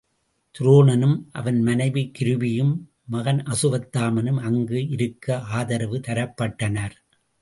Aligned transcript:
துரோணனும், 0.55 1.17
அவன் 1.31 1.59
மனைவி 1.61 2.11
கிருபியும் 2.19 2.73
மகன் 3.05 3.43
அசு 3.43 3.69
வத்தாமனும் 3.73 4.39
அங்கு 4.39 4.87
இருக்க 4.87 5.39
ஆதரவு 5.39 5.99
தரப்பட்டனர். 6.07 6.95